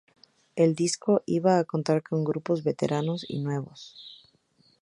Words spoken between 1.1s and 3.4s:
iba a contar con grupos veteranos y